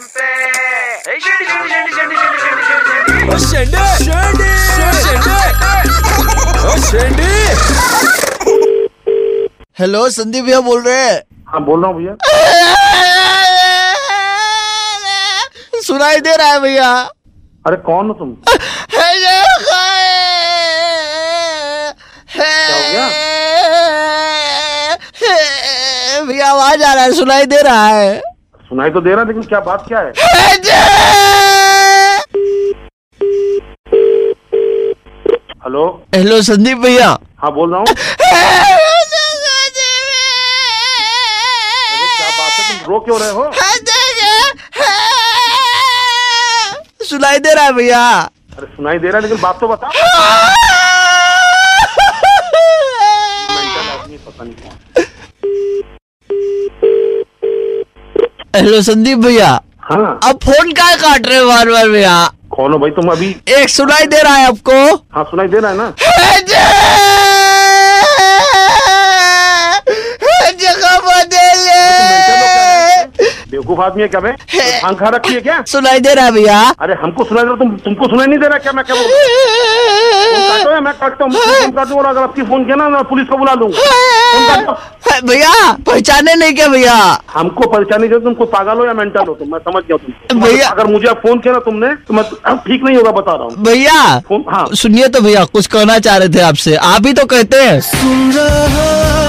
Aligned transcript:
FM 0.00 0.08
पे। 0.16 0.26
ए, 1.12 1.18
शेंडी, 1.20 1.44
शेंडी, 1.44 1.68
शेंडी, 1.68 1.94
शेंडी, 1.94 2.16
शेंडी, 2.16 2.62
शेंडी, 3.38 3.80
शेंडी, 4.04 4.52
शेंडी। 6.90 7.32
हेलो 9.78 10.08
संदीप 10.10 10.44
भैया 10.44 10.60
बोल 10.60 10.82
रहे 10.82 11.00
हैं। 11.00 11.18
हाँ 11.48 11.60
बोल 11.64 11.82
रहा 11.82 11.90
हूँ 11.90 11.98
भैया। 11.98 12.14
सुनाई 15.82 16.20
दे 16.20 16.36
रहा 16.36 16.48
है 16.52 16.60
भैया। 16.60 16.90
अरे 17.66 17.76
कौन 17.86 18.08
हो 18.08 18.14
तुम? 18.14 18.28
भैया 26.26 26.48
आवाज़ 26.48 26.82
आ 26.82 26.92
रहा 26.94 27.04
है 27.04 27.12
सुनाई 27.14 27.46
दे 27.46 27.60
रहा 27.62 27.86
है। 27.86 28.29
सुनाई 28.70 28.90
तो 28.90 29.00
दे 29.00 29.14
रहा 29.14 29.24
लेकिन 29.24 29.42
क्या 29.52 29.60
बात 29.68 29.84
क्या 29.88 30.00
है? 30.00 30.12
हेलो? 35.64 35.82
हेलो 36.14 36.40
संदीप 36.42 36.78
भैया। 36.84 37.08
हाँ 37.42 37.52
बोल 37.54 37.70
रहा 37.70 37.78
हूँ। 37.80 37.86
क्या 37.86 37.96
बात 42.38 42.52
है 42.52 42.62
तुम 42.68 42.78
रो 42.92 43.00
क्यों 43.08 43.18
रहे 43.20 43.30
हो? 43.30 43.50
सुनाई 47.10 47.38
दे 47.44 47.52
रहा 47.54 47.64
है 47.64 47.72
भैया। 47.72 48.02
अरे 48.58 48.66
सुनाई 48.76 48.98
दे 48.98 49.08
रहा 49.08 49.16
है 49.16 49.22
लेकिन 49.22 49.40
बात 49.42 49.60
तो 49.60 49.68
बता 49.68 49.88
मेंटल 53.48 53.88
आदमी 53.90 54.16
पता 54.26 54.44
नहीं 54.44 54.54
कौन 54.54 54.76
हेलो 58.56 58.80
संदीप 58.82 59.18
भैया। 59.18 59.48
हाँ। 59.80 60.18
अब 60.24 60.38
फ़ोन 60.44 60.70
का 60.78 60.94
काट 60.96 61.26
रहे 61.26 61.38
हो 61.38 61.46
बार 61.48 61.68
बार 61.70 61.88
भैया? 61.88 62.14
कौन 62.50 62.72
हो 62.72 62.78
भाई 62.78 62.90
तुम 62.90 63.10
अभी? 63.12 63.28
एक 63.48 63.68
सुनाई 63.68 64.06
दे 64.06 64.22
रहा 64.22 64.34
है 64.36 64.46
आपको। 64.46 64.72
हाँ 65.14 65.24
सुनाई 65.24 65.48
दे 65.48 65.58
रहा 65.58 65.70
है 65.70 65.76
ना? 65.76 65.90
जगह 70.60 70.98
बदले 71.06 71.78
बेवकूफ़ 73.50 73.80
आदमी 73.80 74.02
है 74.02 74.08
क्या 74.08 74.20
मैं? 74.20 74.32
आँख 74.84 74.98
खा 75.00 75.08
रखी 75.08 75.34
है 75.34 75.40
क्या? 75.40 75.62
सुनाई 75.68 76.00
दे 76.00 76.14
रहा 76.14 76.24
है 76.24 76.32
भैया। 76.32 76.58
अरे 76.80 76.94
हमको 77.02 77.24
सुनाई 77.24 77.44
दे 77.44 77.48
रहा 77.48 77.58
तुम 77.58 77.76
तुमको 77.84 78.08
सुनाई 78.08 78.26
नहीं 78.26 78.38
दे 78.38 78.48
रहा 78.48 78.58
क्या 78.58 78.72
मैं 78.72 78.84
क्या 78.84 78.96
काटो 80.32 80.80
मैं 80.80 80.92
काटता 81.00 81.24
हूँ 81.24 81.32
फ़ोन 81.32 81.70
काटूं 81.72 82.02
अगर 82.04 82.22
आपकी 82.22 82.42
फ़ोन 82.42 82.64
किया 82.64 82.76
ना 82.76 82.88
मैं 82.88 83.02
पुलिस 83.04 83.28
को 83.28 83.36
बुला 83.36 83.54
लूँगा 83.54 84.76
भैया 85.26 85.72
पहचाने 85.86 86.34
नहीं 86.34 86.54
क्या 86.54 86.66
भैया? 86.68 86.94
हमको 87.34 87.68
पहचाने 87.70 88.08
क्या 88.08 88.18
तुमको 88.18 88.44
पागल 88.52 88.78
हो 88.78 88.86
या 88.86 88.92
मेंटल 88.94 89.24
हो 89.28 89.34
तुम? 89.34 89.48
मैं 89.52 89.58
समझ 89.58 89.82
गया 89.88 89.96
तुम 90.30 90.40
भैया- 90.40 90.70
अगर 90.72 90.86
मुझे 90.86 91.08
अब 91.08 91.16
फ़ोन 91.16 91.38
किया 91.38 91.54
ना 91.54 91.60
तुमने 91.60 91.94
तो 92.08 92.14
मैं 92.14 92.24
ठीक 92.56 92.84
नहीं 92.84 92.96
होगा 92.96 93.10
बता 93.10 93.34
रहा 93.34 93.44
हूँ। 93.44 93.64
भैया 93.64 93.92
हाँ। 94.50 94.66
सुनिए 94.74 95.08
तो 95.08 95.20
भैया 95.20 95.44
कुछ 95.44 95.66
कहना 95.66 95.98
चाह 95.98 96.16
रहे 96.16 96.28
थे 96.28 96.40
आपसे। 96.40 96.76
आप 96.76 97.06
ही 97.06 97.12
तो 97.12 97.24
कहते 97.26 97.62
हैं। 97.62 99.19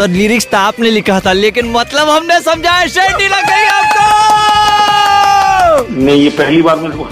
सर 0.00 0.08
लिरिक्स 0.08 0.46
तो 0.50 0.56
आपने 0.56 0.90
लिखा 0.90 1.18
था 1.20 1.32
लेकिन 1.32 1.70
मतलब 1.72 2.08
हमने 2.08 2.38
समझा 2.40 2.72
है 2.72 2.86
शेंडी 2.88 3.26
लग 3.28 3.46
गई 3.48 3.64
आपको! 3.72 4.04
नहीं 5.94 6.22
ये 6.22 6.30
पहली 6.38 6.62
बार 6.62 6.76
मेरे 6.76 6.96
को 6.96 7.04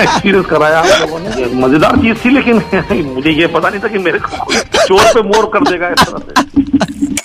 एक्सपीरियंस 0.00 0.46
कराया 0.46 0.78
आप 0.78 0.86
लोगों 1.00 1.18
ने। 1.20 1.46
मज़ेदार 1.62 1.96
चीज़ 2.02 2.16
थी 2.24 2.30
लेकिन 2.30 2.56
मुझे 3.14 3.30
ये 3.30 3.46
पता 3.54 3.68
नहीं 3.68 3.80
था 3.80 3.88
कि 3.88 3.98
मेरे 3.98 4.18
को 4.18 4.52
चोर 4.86 5.04
पे 5.14 5.22
मोर 5.28 5.44
कर 5.54 5.70
देगा 5.70 5.88
इस 5.88 6.00
तरह 6.08 6.18
से। 6.18 6.30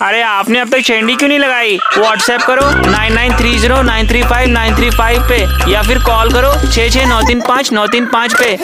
अरे 0.06 0.22
आपने 0.22 0.58
अब 0.60 0.68
तक 0.70 0.80
शेंडी 0.86 1.14
क्यों 1.16 1.28
नहीं 1.28 1.38
लगाई? 1.38 1.76
व्हाट्सएप 1.98 2.42
करो 2.46 2.66
nine 2.90 3.12
nine 3.14 3.36
three 3.38 3.58
zero 3.58 3.82
nine 3.82 4.08
three 4.08 4.22
five 4.22 4.48
nine 4.50 4.76
three 4.76 4.90
five 4.96 5.28
पे 5.28 5.38
या 5.72 5.82
फिर 5.82 5.98
कॉल 6.06 6.32
करो 6.32 6.52
छः 6.70 6.88
छः 6.90 7.06
नौ 7.08 7.20
तीन 7.28 7.40
पाँच 7.48 7.72
नौ 7.72 7.86
तीन 7.94 8.06
पाँच 8.12 8.34
पे। 8.40 8.56